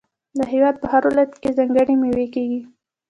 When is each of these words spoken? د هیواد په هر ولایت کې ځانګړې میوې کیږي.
د 0.37 0.39
هیواد 0.51 0.75
په 0.79 0.87
هر 0.93 1.03
ولایت 1.09 1.33
کې 1.41 1.55
ځانګړې 1.57 1.95
میوې 2.01 2.27
کیږي. 2.35 2.61